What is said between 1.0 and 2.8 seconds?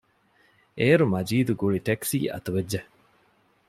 މަޖީދު ގުޅި ޓެކްސީ އަތުވެއްޖެ